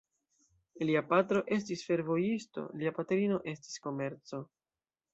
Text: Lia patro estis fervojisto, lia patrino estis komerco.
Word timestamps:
Lia 0.89 1.03
patro 1.11 1.43
estis 1.57 1.85
fervojisto, 1.91 2.65
lia 2.81 2.97
patrino 2.99 3.41
estis 3.55 3.81
komerco. 3.89 4.45